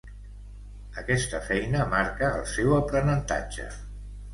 Aquesta 1.01 1.43
feina 1.51 1.85
marca 1.95 2.33
el 2.41 2.51
seu 2.57 2.77
aprenentatge. 2.83 3.73